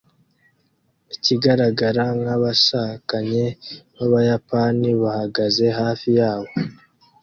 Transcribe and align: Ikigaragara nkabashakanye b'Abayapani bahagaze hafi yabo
Ikigaragara 1.15 2.03
nkabashakanye 2.19 3.45
b'Abayapani 3.97 4.89
bahagaze 5.03 5.65
hafi 5.79 6.09
yabo 6.19 6.49